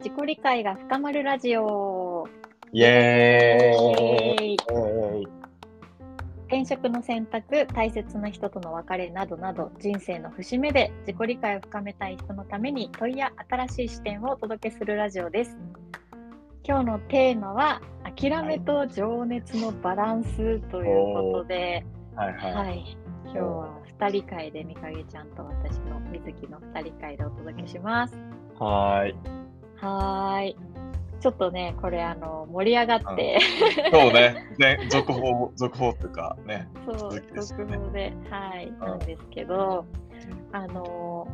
[0.00, 2.26] 自己理解が深まるラジオ。
[2.72, 4.56] イエーイ
[6.46, 15.58] 転職の選択、大切な人との別れなどなど、人生の節目で自己理解を深めたい人のために問いや新しい視点をお届けするラジオです。
[16.66, 21.84] 今日のテーマは、諦めと情熱のバランスということで、
[22.16, 22.52] はいはい。
[22.54, 28.16] はい、今日は2人会でみかげちゃんと私のみずきの2人会でお届けします。
[28.58, 29.39] はーい。
[29.80, 30.56] はーい。
[31.20, 33.38] ちょっとね、これあの盛り上がって、
[33.92, 34.34] そうね。
[34.58, 36.68] ね、続報、続報っていうかね。
[36.86, 39.84] そう、ね続報で、はい、なんですけど、
[40.52, 41.28] あの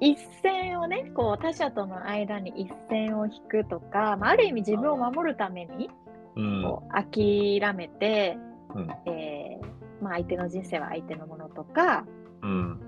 [0.00, 5.90] 一線をね、こう他者との間に一線を引くとか、まあ、ある意味自分を守るために
[6.36, 6.62] うん。
[6.62, 8.36] こう諦めて、
[8.74, 8.90] うん。
[9.06, 12.04] えーまあ、相手の人生は相手のものとか、
[12.42, 12.80] うん。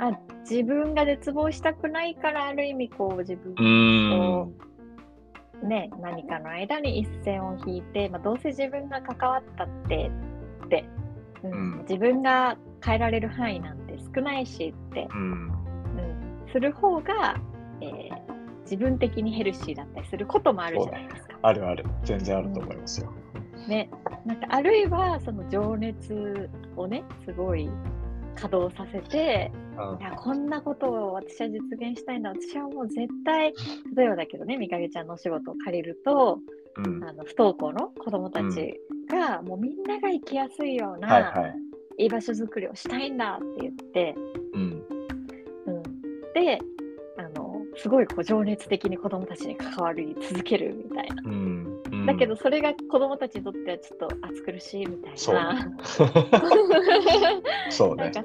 [0.00, 4.54] うんあ自分が絶望したくないからある意味こう自分うーん。
[5.60, 10.10] と、ね、何かの間に一線を引いて、まあ、どうせ自分が関わったって
[10.64, 10.84] って、
[11.42, 15.48] うんうん自分が変えられる範囲なんて少ないしって、うん。
[15.48, 17.36] うん、する方が、
[17.80, 18.36] えー
[18.66, 21.38] 自分的にヘルシーだったりすることもあるじゃないですか。
[21.42, 21.84] あるある。
[22.02, 23.12] 全然あると思いますよ。
[23.68, 23.88] ね、
[24.24, 27.68] なんかあるいはその情熱をねすごい
[28.36, 33.52] 稼働させてうんいやこんなことを私は実現したいんだ私はもう絶対
[33.96, 36.38] 例えばだけどねみかげちゃんのお仕事を借りると
[36.76, 37.04] うん。
[37.04, 42.04] あの不登校の子どもたちが、もうみんなが行きやすいような、はいはい。
[42.04, 44.14] いい場所づくりをしたいんだって言って、
[44.54, 44.82] うん。
[45.66, 45.82] うん、
[46.34, 46.58] で
[47.18, 51.22] あのすごいこう情熱的に子どもたちに関わり続けるみたいな。
[52.06, 52.10] うん。
[52.10, 55.54] うんだけど、それが子どもたちにとってはちょっと暑苦しいみたいな。
[55.54, 55.76] ね。
[57.70, 58.10] そうね。
[58.10, 58.24] なん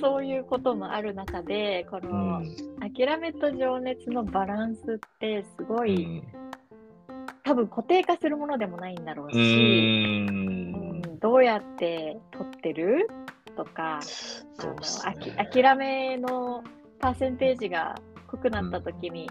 [0.00, 2.44] そういうこともある中でこうの、ん。
[2.80, 6.22] 諦めと情熱のバランスってすごい、うん。
[7.44, 11.18] 多分固定化するものでもないんだろううし、ーうんん。
[11.18, 13.08] どうやって取ってる
[13.56, 14.00] とか
[14.58, 14.74] あの
[15.08, 15.48] あきね。
[15.62, 16.62] 諦めの
[17.00, 17.94] パーセンテージが
[18.28, 19.30] 濃くなった時に、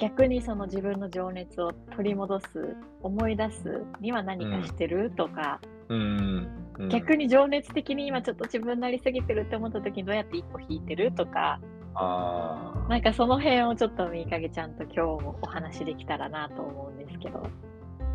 [0.00, 6.00] 逆にその自分の情熱を取り戻す思い出すには何かしてる、とかうん。
[6.00, 11.60] うん逆に情熱的に今ちょっと自分になりすぎてるって思った時にどうやって一歩引いてるとか
[11.94, 12.88] ああ。
[12.88, 17.42] なんかその辺をちょっとみかげちゃんと今日もお話できたらなと思うんですけど。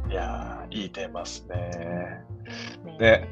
[0.10, 1.56] いやー、いいテーマですね。
[2.86, 3.30] ねで、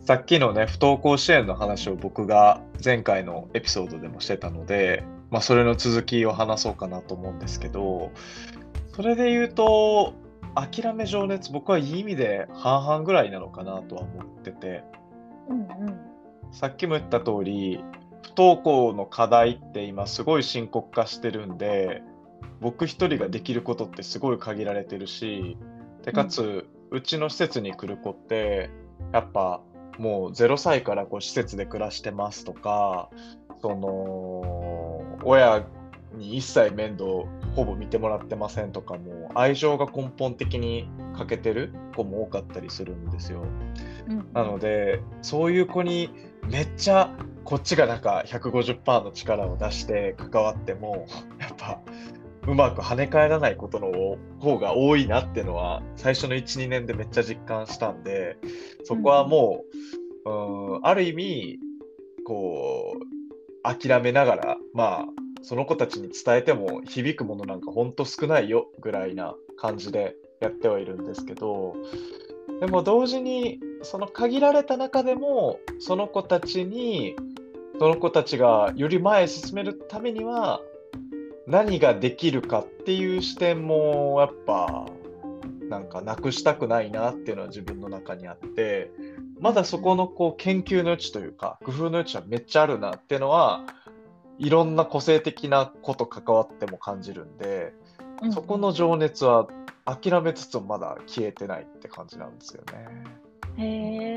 [0.00, 5.02] さっきのね、不登校支援の話を僕が前回のエピソードでもしてたので、
[5.34, 8.12] まあ、それの続きを話そうかなと思うんですけど、
[8.94, 10.14] それで言うと、
[10.54, 14.84] 諦め情熱、僕はいい意味で半々ぐらいなのかなとは思ってて、
[15.48, 15.98] うんうん。
[16.52, 17.82] さっきも言った通り、
[18.22, 22.04] 不登校の課題って今すごい深刻化してるんで、
[22.60, 25.58] 僕一人ができることってすごい限られてるし、
[26.04, 28.70] でかつ、うちの施設に来る子って、
[29.12, 29.62] やっぱ
[29.98, 33.10] もう0歳からこう施設で暮らしてますとか、
[33.60, 34.63] その、
[35.24, 35.66] 親
[36.16, 37.04] に一切面倒
[37.54, 43.42] ほぼ見てもらってませんとかも、愛情が根本的に欠けてる子も多かったりするんですよ。
[44.08, 46.10] うんなので、そういう子に
[46.50, 47.10] めっちゃ
[47.44, 51.06] こっちがなんか150%の力を出して関わっても、
[51.38, 51.80] やっぱ
[52.46, 58.36] うまく跳ね返らないことの方が多いなっていうのは、最初の1、2年でめっちゃ実感したんで、
[58.84, 59.64] そこはも
[60.24, 61.58] う、うん、ある意味、
[62.26, 63.14] こう、
[63.62, 65.06] 諦めながら、まあ、
[65.44, 71.76] その子たちに伝えても響くものなんかほんと少ないよぐらいな感じでやってはいるんですけど、
[72.60, 77.14] でも同時にその限られた中でもその子たちに
[77.78, 80.62] その子たちがより前へ進めるためには
[81.46, 84.86] 何ができるかっていう視点もやっぱ
[85.68, 88.90] なんかなくしたくないなっていうのは自分の中にあって
[89.40, 93.64] まだそこのこう研究の余地というか工夫の余地はめっちゃあるなっていうのは
[94.38, 97.72] いろんな個性的なこと関わっても感じるんで
[98.22, 99.46] うんそこの情熱は
[99.84, 102.88] 諦めつつもまだ消えてないって感じなんですよね。
[103.56, 103.66] へ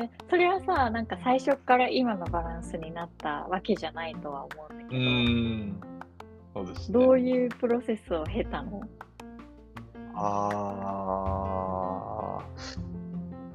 [0.03, 5.79] えそれはさなんか最初から今のバランスになったわけじゃないとは思うんだうけーん。
[6.55, 6.93] そうですね。
[6.93, 8.81] どどういうプロセスを経たの？
[10.15, 12.57] あー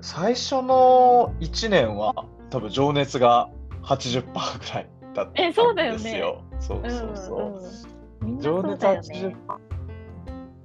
[0.01, 2.15] 最初の1年は
[2.51, 3.49] 多分情熱が
[3.83, 4.31] 80%ぐ
[4.75, 5.49] らいだったんですよ。
[5.49, 6.23] えそうだよね
[6.61, 7.39] そうそうそう。
[7.41, 9.37] うんうん情熱そうだよ80%ね。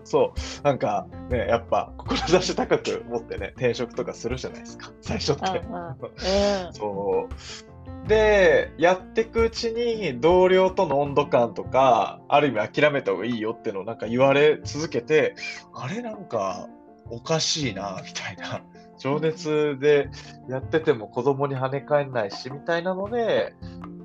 [0.03, 5.59] そう、なんかね、やっぱ志高く持ってね、転職とかするじゃないですか、最初って。
[5.59, 8.07] うんそう。
[8.07, 15.35] で、やっていくうちに同僚との温度感とか、ある意味諦めた方がいいよっていうのをなんか言われ続けて、
[15.73, 16.69] あれなんか
[17.09, 18.61] おかしいな、みたいな。
[18.97, 20.09] 情熱で
[20.49, 23.53] やってても子供に跳ね返んないし、みたいなので、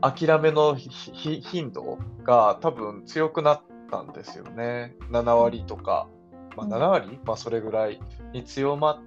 [0.02, 4.94] 諦めの頻度が多分強くなったんですよね。
[5.10, 6.08] 7割とか。
[6.56, 8.00] まあ、7割、まあ、それぐらい
[8.32, 9.00] に強まっ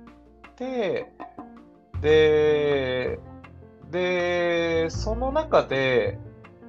[0.56, 1.12] て、
[2.02, 3.20] で、
[3.92, 6.18] で、その中で、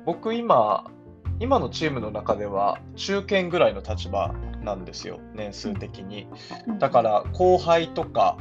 [0.05, 0.85] 僕今、
[1.39, 6.29] 今のチームの中では中堅ぐらいの立場なんですよ、年数的に。
[6.79, 8.39] だから後輩とか、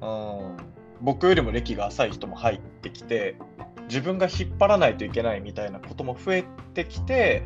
[0.00, 0.56] うん、
[1.00, 3.36] 僕よりも歴が浅い人も入ってきて、
[3.88, 6.44] 自分が引っ張らないといけないみたいなことも増え
[6.74, 7.42] てきて、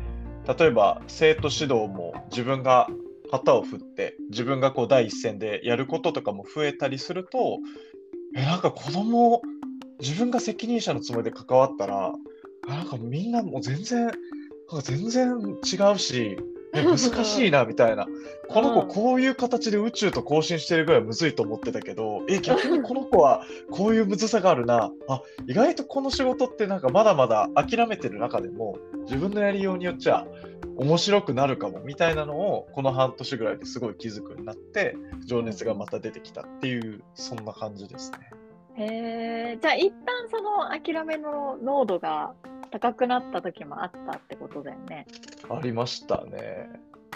[0.57, 2.87] 例えば生徒指導も自分が
[3.31, 7.59] 旗を振って自分がこう第一線でやることとかも増えたりすると
[8.35, 9.41] えなんか子供
[9.99, 12.13] 自分が責任者のつもりで関わったら、
[12.67, 16.37] なんかみんなもう全然、なんか全然違うし、
[16.73, 18.07] 難しいなみたいな。
[18.47, 24.91] この子こういう形で宇宙と交信してるぐらいむずいと思ってたけど、え、逆にこの子はこういうむずさがあるな。
[25.07, 30.25] あ、意外とこの仕事ってなんかまだまだ諦めてる中でも、自分のやりようによっちゃ
[30.77, 34.95] 面白くなるかもみたいなのを、この半年ぐらいですごい気づくようになって、
[35.25, 38.17] 情熱がまた出てきたっていう、そんな感じですね。
[38.75, 42.33] へえじゃあ一旦その諦めの濃度が
[42.71, 45.05] 高くなった時もあったってことだよね。
[45.49, 46.69] ありましたね。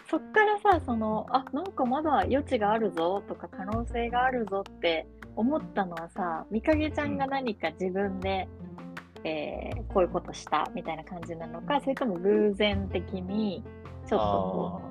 [0.09, 8.47] そっからさそのあなんかまだ余地があるぞとか可能性があるぞって思ったのはさみかげちゃんが何か自分で、
[9.17, 13.63] うん、えー、こういうことしたみたいな感じなのかそれとも偶然的に
[14.07, 14.81] ちょっと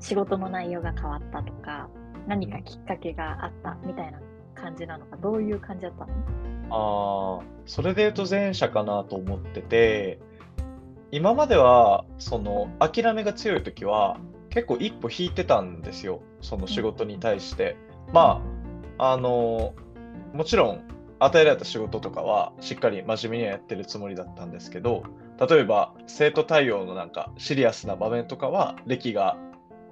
[0.00, 1.88] 仕事の内容が変わったとか
[2.26, 4.20] 何かきっかけがあったみたいな
[4.54, 6.47] 感じなのかどういう感じだったの？
[6.70, 10.18] あそれで言うと前者かなと思ってて
[11.10, 14.18] 今まではその諦めが強い時は
[14.50, 16.22] 結構一歩引いてたんですよ。
[16.40, 17.76] その仕事に対して。
[18.08, 18.42] うん、ま
[18.98, 19.74] ああの
[20.32, 20.82] もちろん
[21.20, 25.02] 与えられた仕事とかはしっかり真面目にはやってるつもりだったんですけど
[25.40, 29.36] 例えば生徒対応のなんかシリアスな場面とかは歴が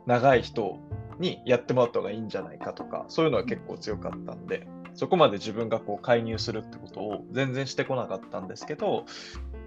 [0.07, 0.79] 長い人
[1.19, 4.67] にやってもらった方がいいんじゃないかとか、そういうのは結構強かったんで、
[4.97, 9.05] そこまで自分がこう介入するってことを全然してこなかったんですけど、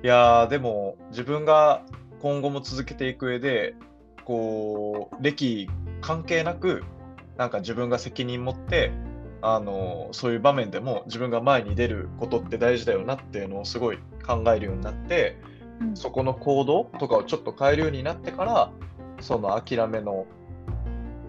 [0.03, 1.83] いやー、でも自分が
[2.21, 3.75] 今後も続けていく上で、
[4.25, 5.69] こう、歴
[6.01, 6.83] 関係なく、
[7.37, 8.91] なんか自分が責任持って、
[9.41, 15.37] あのそういう場面でも自分が前に出ることって大事だよなっていうのをすごい考えるようになって、
[15.79, 18.71] うん、そこの行動とかをちょっと変えるようになってから
[19.21, 20.25] その諦めの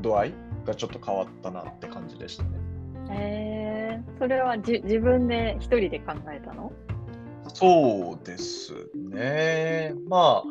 [0.00, 0.34] 度合い
[0.66, 2.50] がちょっと変わったなって感じでしたね。
[3.12, 3.69] えー、
[4.18, 6.72] それはじ自分で一人で考えたの？
[7.54, 9.94] そうですね。
[10.08, 10.44] まあ、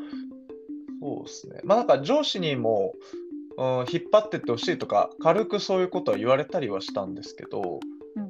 [1.02, 1.62] そうですね。
[1.64, 2.94] まあなんか上司にも、
[3.58, 7.80] うん、引っ張ってってほしいとか、軽くそういうことは言われたりはしたんですけど、
[8.16, 8.30] うんうん、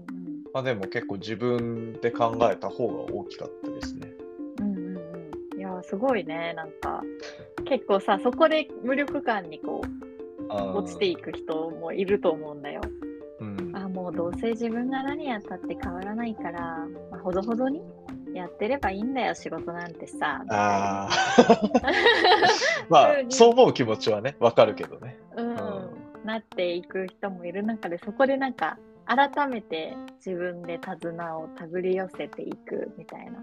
[0.53, 4.11] まあでも結構自分で考えた方が大きかったですね。
[4.59, 4.97] うんうん
[5.53, 5.59] うん。
[5.59, 6.53] いや、すごいね。
[6.55, 7.03] なんか、
[7.65, 9.89] 結構さ、そこで無力感にこう、
[10.51, 12.81] 落ちていく人もいると思うんだよ。
[14.09, 17.81] うどうせ自分が何やったって変わらないから、まあ、ほどほどに
[18.33, 20.43] やってればいいんだよ仕事なんてさ。
[20.49, 21.09] あ
[22.89, 25.57] まあそう思う気持ちはねわかるけどね、うん、うん、
[26.25, 28.77] なっていく人もいる中でそこでなんか
[29.09, 33.41] 改めて自分で手綱を手繰り寄せていくみたいな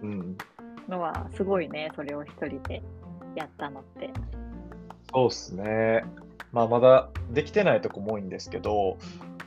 [0.89, 2.83] のはすごいね、それを一人で
[3.35, 4.11] やったのって。
[5.13, 6.05] そうっすね。
[6.53, 8.99] まあ、まだできてないとこも多いんですけど、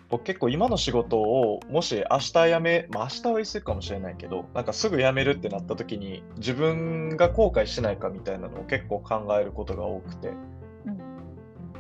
[0.10, 10.32] 僕結構今の仕事をもし明日辞め、まあ、明日は言い過ぎかもしれないけど、なんかすぐ辞めるってなった時に自分が後悔しないかみたいなのを結構考えることが多くて。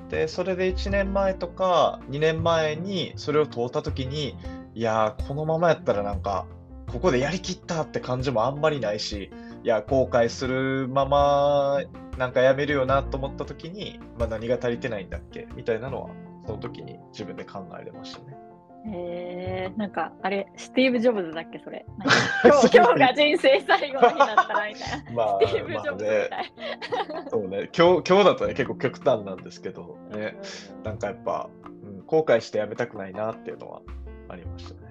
[0.09, 4.37] で、それで1年前とか2年前にそれを通った時に、
[4.75, 6.45] いやー、このままやったらなんか、
[6.91, 9.31] ここでやりきったって感じもあんまりないし、
[9.63, 11.81] いや、後悔するまま
[12.17, 16.09] なんかやめるよなと思った時に、まあ、何が足りてないんだっけみたいなのは
[16.45, 18.37] その時に自分で考えれましたね。
[18.85, 21.85] えー、なんかあれ、スティーブ・ジョブズだっけ、それ。
[22.43, 25.11] 今日今日が人生最後の日だったらみたいな。
[25.11, 26.29] まあ、スティーブ・ジョブズみたい。
[26.29, 30.37] まあね、そうね今日、今日だとね、結構極端なんですけど、ね、
[30.83, 31.49] なんかやっぱ、
[31.83, 33.81] うん、後悔してやめたくないなっていうのは
[34.29, 34.89] ありましたね。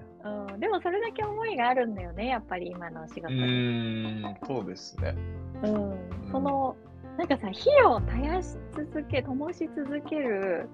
[0.51, 3.41] うん、でもそれだけ思いがあるんだよね、やっぱり今の仕事に。
[3.41, 5.15] うん、そうですね。
[5.63, 5.97] うん、
[6.31, 6.75] その
[7.17, 10.69] なんかさ火を絶やし続け灯し続ける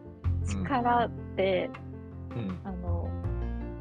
[0.46, 1.70] 力って、
[2.32, 3.10] うん、あの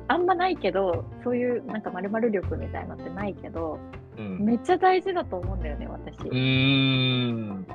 [0.09, 3.78] あんまないけどそういうなんかまる力みたいなのってないけど
[4.18, 4.44] うん。
[4.44, 6.28] めっちゃ大事だと思うんだよね、私。
[6.28, 7.66] うーん。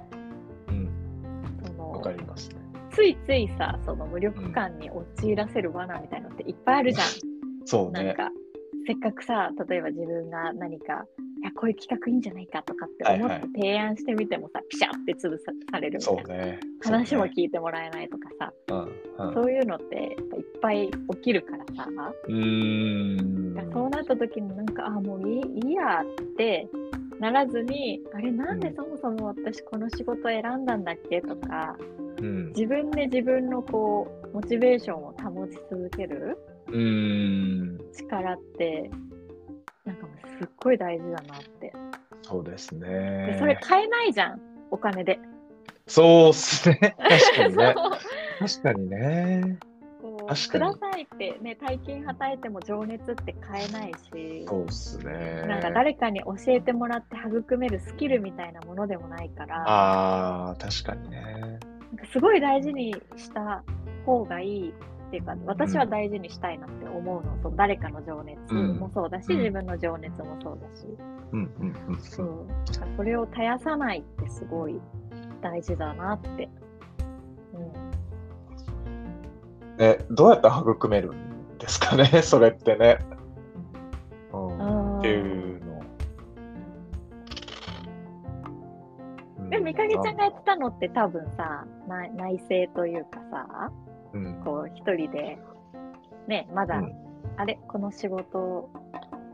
[1.77, 2.55] わかりますね。
[2.91, 7.08] ついついさ、その無力感に陥らせる罠みたいなのっていっぱいあるじゃん。
[7.65, 8.03] そうね。
[8.05, 8.29] なんか、
[8.88, 16.36] せっかくさ、例えば自分が何か、いや、こういう企画いいんじゃないかとかって思はいはいって提案してみてもさ、ピシャって潰さされるみたそいうな。
[16.36, 16.60] ね。
[16.81, 18.79] 話も聞いてもらえないとかさ、うん。
[19.27, 20.15] うんそういうのっていっ
[20.62, 21.88] ぱい起きるからさ、
[22.27, 23.72] うーん。
[23.74, 26.67] そうなった時になんか、あ、もういいいいやって
[27.19, 31.75] ならずに、あれ、なんでそもそも私この仕事選んだんだっけとか、
[32.22, 32.48] うん。
[32.50, 37.77] 自分で自分のこう、モチベーションを保ち続けるうーん。
[37.93, 38.89] 力って、
[40.39, 41.73] すっごい大事だなって。
[42.21, 43.38] そうですでね。
[43.39, 45.19] それ買えないじゃん、お金で。
[45.88, 46.95] そうっすね。
[46.99, 47.75] 確かにね。
[48.39, 49.57] 確かにね。
[50.01, 55.45] こうくださいってね、大金はたいても情熱って買えないし、そうっすね。
[55.47, 61.59] なんか誰かに教えてもらって育めるスキルみたいなものでもないから、ああ、確かにね。
[61.91, 63.63] なんかすごい大事にした
[64.05, 64.73] 方がいい
[65.09, 69.39] っていうか、私は大事にしたいなって思うの、その誰かの情熱もそうだし、うん。
[69.39, 70.85] 自分の情熱もそうだし、
[71.31, 71.93] うんうんうん。
[71.95, 71.97] う。
[71.97, 71.99] ん。
[71.99, 72.45] そう
[72.95, 74.79] それを絶やさないってすごい
[75.41, 76.47] 大事だなって。
[77.53, 77.57] う
[79.73, 79.77] ん。
[79.77, 82.99] ね、どうやって育めるんですかね、 それってね。
[84.31, 85.81] うん、っていうの。
[89.39, 89.49] うん。
[89.49, 93.71] でも、みかげちゃんがやってたのって多分さ、内内政というかさ、
[94.13, 95.37] うん、こう一人で、
[96.27, 96.93] ね、まだ、うん
[97.37, 98.69] あれ、この仕事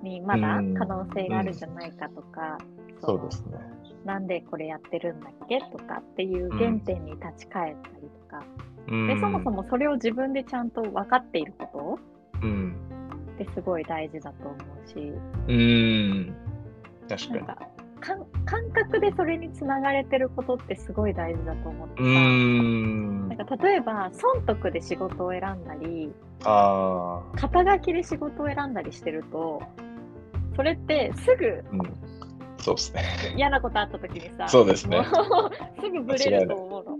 [0.03, 2.57] にまだうん可能性があるんじゃないかとか、
[3.01, 3.57] そうですね。
[4.03, 8.45] なんでこれやってるんだっけとかっていう原点に立ち返ったりとか、
[8.87, 11.99] うんでそもそもそれを自分でちゃんと分かっているこ
[12.41, 12.75] うん。
[13.37, 14.55] とってすごい大事だと思
[14.85, 14.95] うし、
[15.47, 16.35] うん。
[17.09, 17.74] 確かに。
[18.05, 23.37] 感感覚でそれにつながれてることってすごい大事だと思ってなん。
[23.47, 26.11] か例えば損得で仕事を選んだり
[26.43, 27.37] ああ。
[27.37, 29.61] 肩書きで仕事を選んだりしてると
[30.55, 31.79] それってすぐうん。
[32.57, 33.03] そうですね。
[33.35, 35.03] 嫌なことあった時にさそうですね
[35.81, 36.97] すぐブレると思うの。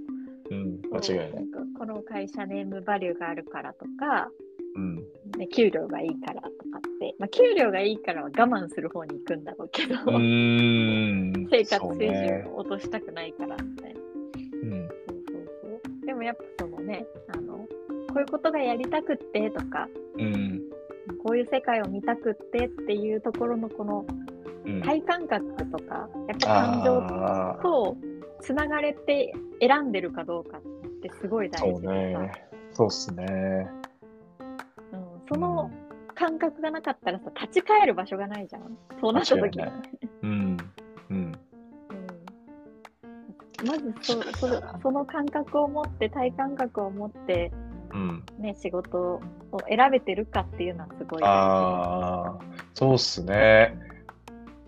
[0.52, 0.82] うん。
[0.92, 1.46] 間違いない。
[1.78, 4.30] この会社ネームバリューがあるからとか、
[4.76, 4.96] うん。
[5.38, 6.50] ね、給料がいいからと
[7.20, 9.96] まあ、給料がいいからは我慢する方に行くんだろうけど。
[10.06, 14.00] 生活そう水ね準を落としたくないからみたいな。
[14.00, 14.88] うん。
[14.88, 16.06] そうそうそう。
[16.06, 17.68] でもやっぱそのね、あの、こ
[18.16, 20.62] ういうことがやりたくってとか、うん。
[21.24, 24.06] こういう世界を見たくってっていうところのこの
[24.66, 24.82] うん。
[24.82, 27.62] 体感覚とか、やっぱ感情。
[27.62, 27.98] と
[28.42, 30.62] つながれて選んでるかどうかっ
[31.02, 32.32] てすごい大そう事でさ、ね。
[32.72, 33.68] そうっすね。
[34.92, 35.72] うん、その
[36.15, 38.77] 感覚がなかったらさ、立ち返る場所がないじゃん。
[39.00, 39.65] そうなった時に。
[40.24, 40.57] うん。
[41.10, 41.39] うん。
[43.62, 47.51] うん、まずそそれその感覚を持って、体感覚を持って、
[47.93, 48.24] うん。
[48.39, 49.22] ね、仕事を
[49.69, 51.24] 選べてるかっていうのはすごい。
[51.24, 52.39] ああ、
[52.74, 53.77] そうっすね。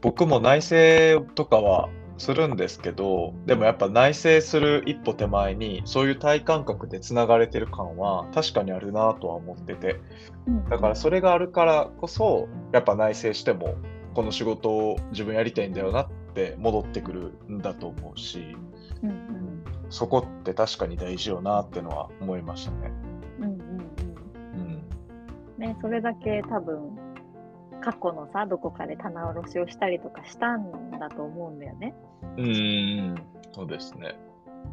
[0.01, 9.99] 僕も内省とかはするんですけど、でもやっぱ内省する一歩手前に、そういう体感覚でつながれてる感は確かにあるなとは思ってて、
[10.47, 13.75] うんだからそれがあるからこそ、やっぱ内省しても、
[14.13, 18.55] この仕事を自分やりたいんだよなって戻ってくるんだと思うし、
[19.03, 19.47] うんうん
[19.89, 22.91] そこって確かに大事よなってのは思いましたね。
[23.39, 23.59] うんうんうん。
[24.59, 24.83] うん
[25.57, 26.91] ね、それだけ多分
[27.87, 31.95] 過去のさどこかで棚卸しをしたりとかしたんだと思うんだよね。
[32.35, 33.15] うーん、
[33.53, 34.13] そうですね。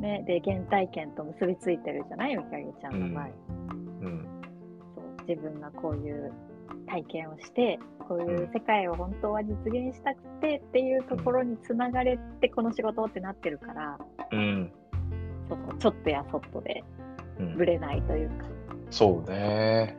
[0.01, 3.29] ねで原体験と結びついてるじゃないみかげちゃんの場合、
[4.01, 4.29] うん。
[4.97, 6.33] そう自分がこういう
[6.89, 7.79] 体験をして
[8.09, 13.97] こういう世界を本当は実現したくてっていうところにつながれてこの仕事ってなってるから
[14.33, 14.73] うん。
[15.49, 16.83] そのちょっとやそっとで
[17.39, 18.47] うんぶれないというか。
[18.91, 19.97] そうね。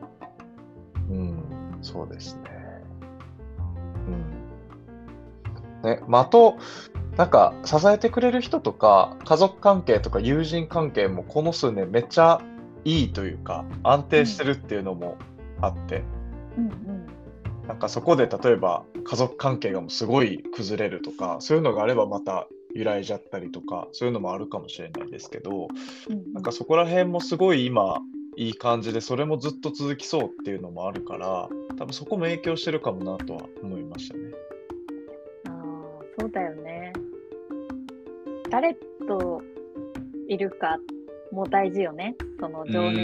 [1.08, 2.55] うん、そうですね。
[5.86, 6.56] ね、まあ、あと、
[7.16, 12.42] なんか、支えてくれる人とか、家族関係とか友人関係もこの数年めっちゃ
[12.84, 15.16] いいというか、安定してるっていうのも
[15.60, 16.02] あって、
[16.58, 17.06] うんうん。
[17.66, 25.68] なんかそこで例えば家族関係がもうすごい崩れるとか、そういうのがあればまた揺らいじゃったりとか、そういうのもあるかもしれないですけど、
[26.08, 26.32] うん。
[26.34, 28.00] なんかそこら辺もすごい今
[28.36, 34.30] いい感じでそれもずっと続きそうっていうのもあるから多分そこも影響してるかもなとは思いましたね。
[36.18, 36.92] そうだよね。
[38.50, 38.74] 誰
[39.06, 39.42] と
[40.28, 40.78] いるか
[41.32, 42.14] も大事よね。
[42.40, 43.00] その情熱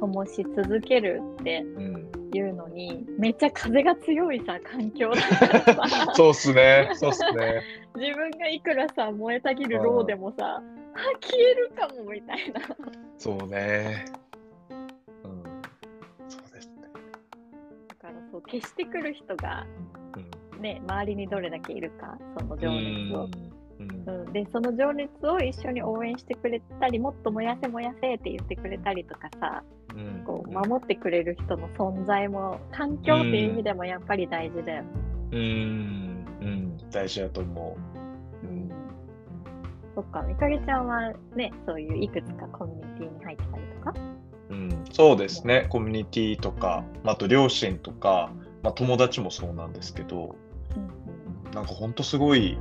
[0.00, 6.90] を灯し続けるって、うんいうのにめっちゃ風が強いさ環境だからさ そうっすね。
[6.94, 7.62] そうっすね。
[7.96, 10.62] 自分がいくらさ燃えたぎるろうでもさ、
[10.94, 12.60] あ消えるかもみたいな
[13.18, 14.04] そうね。
[15.24, 15.42] うん。
[16.28, 16.88] そうですね。
[17.88, 19.99] だからそう消してくる人がうん。
[20.60, 23.28] ね周りにどれだけいるかその情熱を。
[23.78, 24.04] うん。
[24.06, 29.62] うん、でその情熱を一緒に応援してくれたりもっと燃やせ燃やせって言ってくれたりとかさ
[29.94, 30.24] うん。
[30.24, 34.88] こう守ってくれる人の存在も環境っていう意味でもやっぱり大事だよね。
[35.32, 36.26] うん。
[36.40, 36.78] うん。
[36.90, 37.76] 大事だと思
[38.44, 38.46] う。
[38.46, 38.70] うん。
[39.94, 43.94] そっかみかげちゃんはねそういういくつかコミュニティに入ってたりとか？
[44.50, 45.66] うん、そうですね。
[45.70, 50.49] コミュニティとか、あと両親とか、まあ、友達もそうなんですけど、うん
[51.54, 52.58] なんか本当すごい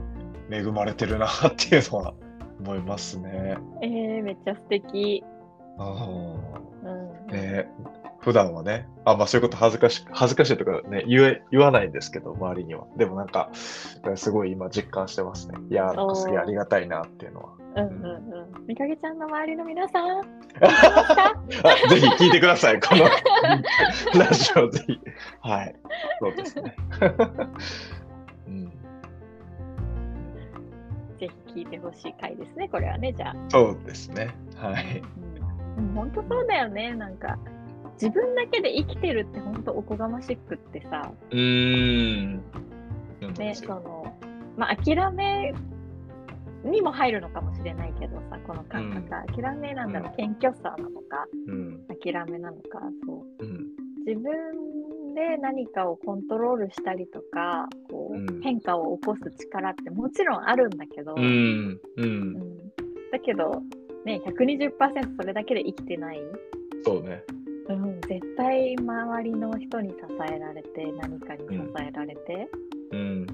[0.52, 2.14] 恵まれてるなっていうのは
[2.60, 3.58] 思いますね。
[3.78, 5.24] うん、えー、めっちゃ素敵。
[5.78, 5.84] あ
[6.84, 7.70] うんーね
[8.22, 12.86] 普段はね、あ、まあそういうこと恥ずかし恥ずかしいとかね言え、言わないんですけど、周りには。
[12.98, 15.58] でもなんか、すごい今実感してますね。
[15.70, 17.50] いやー、なんかすげえありがたいなっていうのは。
[17.78, 18.68] うんうんうん。
[18.68, 20.24] みかげちゃんの周りの皆さん、あ
[21.90, 23.06] ぜひ聞いてください、この
[24.20, 25.00] ラジオぜひ。
[25.40, 25.76] はい、
[26.20, 26.76] そうですね。
[31.54, 33.36] 聞いてほしい回ですね、これはね、じゃあ。
[33.50, 34.36] そうですね。
[34.56, 35.02] はい。
[35.78, 37.38] うん、本当そうだよね、なんか。
[37.94, 42.44] 自分だけで生きてるって本当おこがましくってさ、うーん。
[43.38, 44.18] ね、その、
[44.56, 45.54] まあ諦め
[46.64, 51.86] にも入るのかもしれないけどさ、この感覚、諦めなんだろう、謙虚さなのか、うん。
[51.88, 53.46] 諦めなのか、そう。
[53.46, 53.68] うん。
[54.06, 57.68] 自分で何かをコントロールしたりとか
[58.42, 61.80] 変化を起こす力ってもちろんあるんだけど、うん。
[61.98, 62.02] う。
[62.02, 62.60] うんん
[63.12, 63.62] だけど、
[64.06, 66.22] ね、120%それだけで生きてない、
[66.84, 67.24] そうね。
[67.68, 69.96] うん、絶対周りの人に支
[70.28, 72.50] えられて何かに支えられて、
[72.92, 73.28] うん。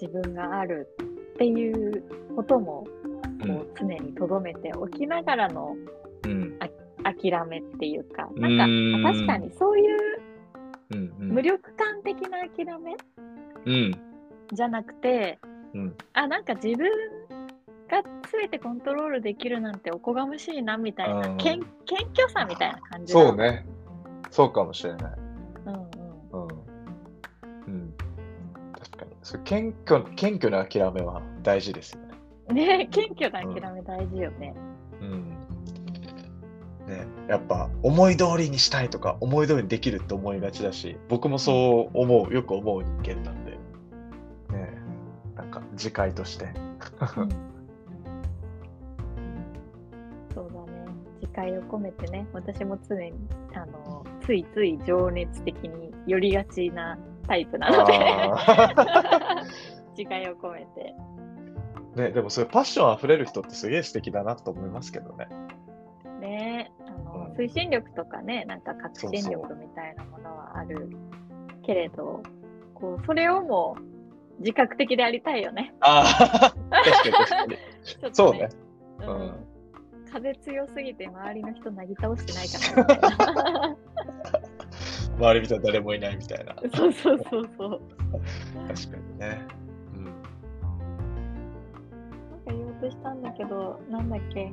[0.00, 0.88] 自分がある
[1.34, 2.02] っていう
[2.36, 2.86] ことも
[3.42, 3.56] うん。
[3.56, 5.76] こう常に留めておきながらの
[6.24, 6.58] うん。
[7.02, 10.20] 諦めっていうかなんかうん確かにそういう
[10.90, 11.12] うん。
[11.18, 12.96] 無力感的な諦め
[13.66, 14.09] うん。
[14.52, 15.38] じゃなくて、
[15.74, 15.94] うん。
[16.12, 16.88] あなんか自分
[17.88, 23.66] が全てコントロールできるなんておこがましいなみたいなうん謙謙虚さみたいな感じそうね。
[24.30, 25.12] そうかもしれない。
[25.66, 25.82] うんうん
[26.32, 26.48] うん。
[27.66, 27.94] うん。
[28.72, 29.10] 確かに。
[29.22, 32.00] そう謙虚、謙虚な諦めは大事ですよ
[32.54, 32.78] ね。
[32.78, 34.54] ね謙虚な諦め大事よね、
[35.00, 35.30] うん。
[36.90, 43.49] ね、やっぱ思い通りにしたいとか思い通りにできるって思いがちだし僕もそう思うよく思う人間なんでね
[45.70, 46.46] なんか自戒として。
[46.46, 46.48] う
[47.24, 47.30] ん
[50.34, 50.86] そうだね。
[51.20, 53.12] 自戒を込めてね私も常に
[53.54, 57.92] あのついつい情熱的に寄りがちなタイプなので。
[57.98, 59.44] あ
[59.96, 60.94] 自戒 を込めて。
[61.96, 65.28] ーね、でもそういうパッションあふれる人ってすげえ素敵だなと思いますけどね。
[66.20, 67.32] ねあの、うん。
[67.32, 70.90] 推進力とかねなんか革新力みたいなものはある
[71.62, 72.22] けれど
[72.74, 73.76] こうそれをも
[74.40, 75.74] 自覚的でありたいよね。
[75.80, 76.02] あ
[76.50, 77.56] あ確かに確かに。
[77.84, 78.48] ちょっとそうね。
[79.00, 79.46] ううんん
[80.12, 83.76] 風強すぎて周りの人なぎ倒してないかな。
[85.18, 86.54] 周り見たら誰もいないみたいな。
[86.54, 87.80] 確かそうそうそうそう。
[89.12, 89.46] にね。
[89.94, 90.04] うん。
[90.04, 90.20] なんか
[92.46, 94.50] 言おうとしたんだけど、なんだっけ？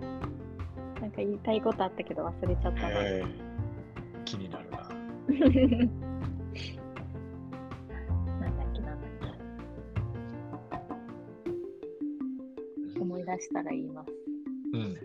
[1.01, 2.89] なんか言いたいことあったけど忘れちゃったな。
[2.91, 3.47] えー
[4.25, 4.89] 気になるな。
[13.27, 14.11] 出したら言います。
[14.73, 14.81] うん。
[14.81, 14.97] うん。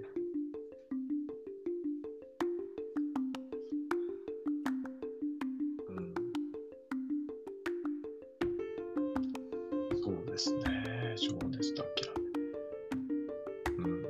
[10.04, 10.62] そうですね。
[11.16, 11.90] 情熱と諦
[13.76, 13.78] め。
[13.78, 14.04] うん。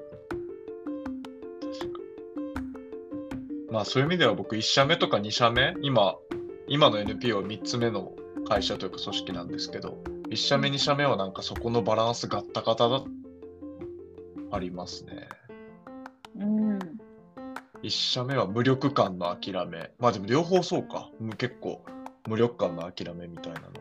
[3.73, 6.17] まあそういう意味では僕1社目とか2社目、今、
[6.69, 8.13] 今の NPO3 つ目の
[8.47, 9.97] 会社というか組織なんですけど、
[10.29, 13.05] 1社目2社目はなんかそこのバランスがあった方だっ
[14.53, 15.29] ありますね。
[16.39, 16.79] うん。
[17.83, 19.91] 1社目は無力感の諦め。
[19.99, 21.11] まあでも両方そうか。
[21.19, 21.85] む結構
[22.29, 23.73] 無力感の諦めみたいなのは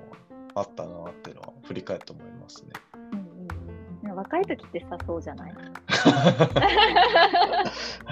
[0.56, 2.72] あったなっていうのは振り返って思いますね。
[3.12, 5.54] うんうんうん、若い時ってさ、そうじゃない？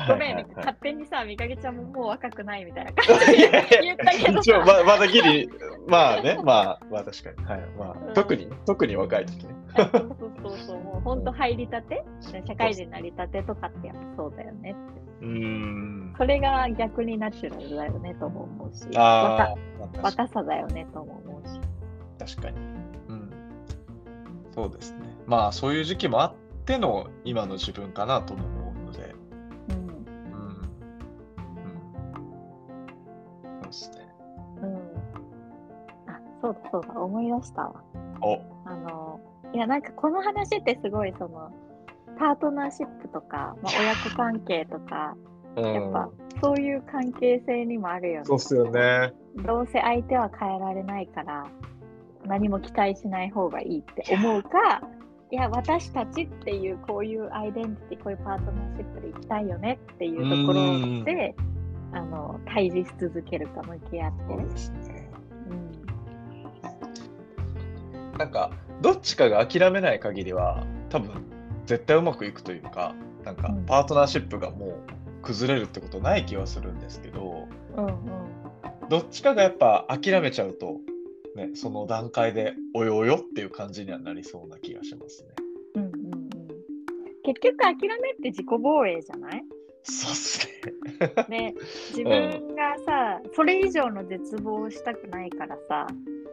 [0.08, 5.50] ごめん、はいはいはい勝手にさ、みかげちゃんももう若くないみたいな感じいやいや言ったけどままだギリ、
[5.88, 7.46] まあね、まあ、まあ確かに。
[7.48, 9.56] はいまあうん特に、特に若い時ね。
[9.76, 15.00] あそうそうそうもう本当入りたて、社会人になりたてとかってやっぱそうだよねって。
[15.22, 16.14] うん。
[16.18, 19.56] それが逆にナチュラルだよねとも思うし、あ若あ、
[20.02, 21.60] 若さだよねとも思うし。
[22.36, 22.58] 確かに。
[23.10, 23.32] うん。
[24.54, 25.00] そうですね。
[25.26, 26.34] まあ、そういう時期もあっ
[26.66, 29.16] ての今の自分かなとも思うので。
[29.70, 29.86] うんうん。
[29.86, 30.70] うん。
[33.62, 33.98] そうですね。
[34.62, 34.76] うん、
[36.12, 37.84] あそうだそうだ思い出したわ。
[38.22, 39.20] お、あの
[39.54, 41.52] いやなんかこの話ってすごいその
[42.18, 45.16] パートナーシップとか、まあ、親子関係とか
[45.56, 46.10] うんやっぱ
[46.42, 48.26] そういう関係性にもあるよね。
[48.26, 49.14] そうっすよね。
[49.38, 51.48] どうせ相手は変えられないから
[52.26, 54.82] 何も期待しない方がいいって思うか
[55.32, 61.36] いや私たちっていうこういうアイデンティティこういうパートナーシップでいきたいよねっていうところで
[61.94, 64.44] あの対峙し続けるか向き合ってそうね。
[64.46, 65.10] ですね。
[65.50, 65.70] うん
[68.18, 68.52] なんか、
[68.82, 71.24] どっちかが諦めない限りは、多分
[71.66, 74.74] 絶対うまくいくというか、なんかうんパートナーシップがもう
[75.22, 77.96] 崩れるってことない気はするんですけど、うんうん
[78.90, 80.78] どっちかがやっぱ諦めちゃうと、
[81.36, 85.30] ね、その段階でおよおよっていう感じにはなりそうな気がしますね。
[85.76, 86.30] うんうんうん
[87.24, 89.44] 結局諦めって自己防衛じゃない？
[89.84, 90.48] そうっす
[91.30, 91.52] ね。
[91.52, 91.56] ね
[91.90, 95.86] 自分がさ、それ以上の絶望をしたくないからさ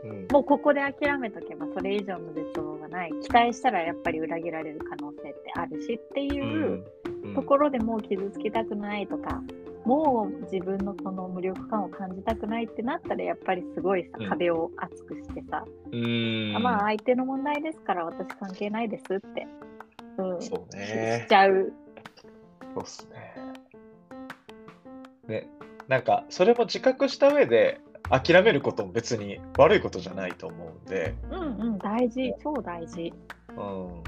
[0.09, 6.85] うん、もうここで諦めとけばそれ以上の絶望がない期待したらやっぱり裏切られる可能性ってあるしっていう
[7.25, 7.35] うん。
[7.35, 9.42] ところでもう傷つきたくないとか、
[9.85, 14.29] もう自分のその無力感を感じたくないってなったらやっぱりすごいさうん。
[14.29, 16.53] 壁を厚くしてさ、うん。
[16.57, 19.47] あまあ相手の問題ですから私関係ないですって、
[20.19, 21.25] うん、そうしね。
[21.27, 21.29] し。
[21.29, 21.73] ちゃう。
[22.75, 23.35] そうっすね。
[25.29, 25.49] ね、
[25.88, 33.12] なんかそれも自覚した上で諦めることも別に悪いことじゃないと思うんで、うんうん、大事、超大事。
[33.57, 34.03] うん。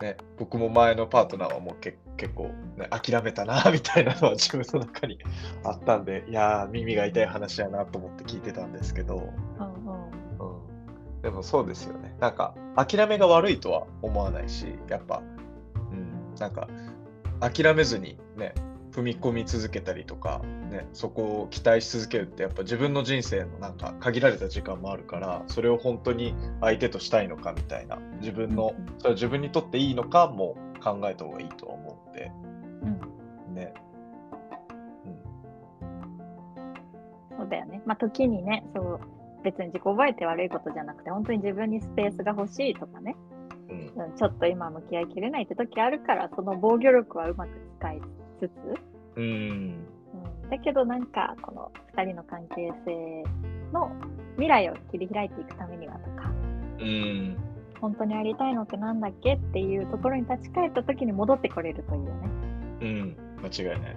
[0.00, 5.18] ね、僕も前のパートナーはもうけ結構、ね、諦めたなみたいなのは自分の中に
[5.64, 9.16] あったんで、いやー、耳が痛い話やなと思って聞いてたんですけど、
[9.58, 10.10] うんうん。
[10.10, 12.14] うん、でもそうですよね。
[12.20, 15.22] なんか諦めが悪いとは思わないし、やっぱ、
[15.92, 16.68] うん、なんか
[17.40, 18.54] 諦めずにね、
[18.96, 32.32] 踏み込み続けたりとか、ね、そこを期待し続けるってやっぱ自分の人生のなんか限られた時間もあるから、それを本当に相手としたいのかみたいな、自分の、それは自分にとっていいのかも考えた方がいいとは思うんで、
[33.48, 33.54] うん。
[33.54, 33.74] ね。
[35.04, 35.08] う
[37.34, 37.36] ん。
[37.36, 37.82] そうだよね。
[37.84, 39.00] まあ、時にね、そう、
[39.44, 43.14] 別に自己覚えて悪いことじゃなくて、本当に自分にスペースが欲しいとかね、
[43.68, 44.04] うん。
[44.04, 48.00] うんちょっと今向き合いきれないって時あるから、その防御力はうまく使い
[48.36, 48.52] つつ、
[49.16, 49.26] うんう
[50.46, 53.24] ん、だけどなんか、この2人の関係性
[53.72, 53.90] の
[54.34, 56.30] 未来を切り開いていくためにはとか、
[56.80, 57.36] うん
[57.80, 62.30] 本当にやりたいのってなんだっけっていうところに立ち返った時に戻ってこれるといいよね。
[62.80, 63.96] うん間違いない。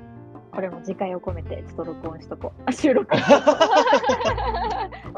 [0.52, 2.62] これも次回を込めてちょっと録音しとこう。
[2.66, 3.16] あ収録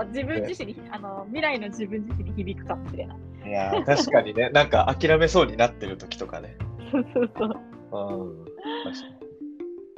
[0.10, 3.18] 自分自身に、あの未来の自分自身に響くかもしれない。
[3.48, 6.56] いやー確かにね、なんか諦めそうになってる時とかね。
[6.92, 7.60] そうそうそう。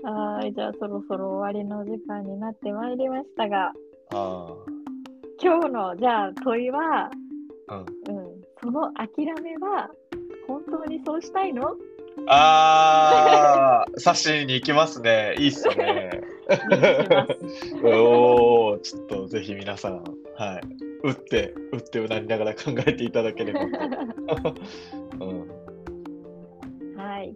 [0.04, 3.72] はい、じゃあそろそろ終わりの時間になってまいりましたが、
[4.14, 4.48] あ
[5.42, 7.12] 今日のじゃあ問いは、
[7.68, 8.18] あ、うん。
[8.18, 9.90] うん、その諦めは
[10.48, 11.76] 本当にそうしたいの？
[12.28, 15.36] ああ、刺しに行きますね。
[15.40, 16.22] いいっすね。
[17.84, 20.04] おお、ちょっとぜひ皆さん、
[20.36, 20.62] はい。
[21.04, 24.54] 打って、打ってうなりながら考えていただければと。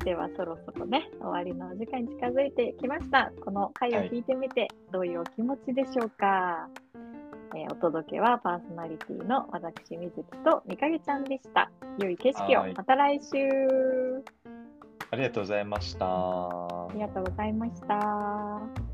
[0.07, 3.29] ではそろそろね、終わりのお時間に近づいてきました。
[3.43, 6.69] この回を聞いてみて、どういうお気持ちでしょうか、
[7.53, 11.69] えーお届けはパーソナリティの私、みずきとみかげちゃんでした。
[11.99, 14.23] 良い景色をはいまた来週
[15.11, 16.05] ありがとうございました。
[16.05, 18.86] ありがとうございました。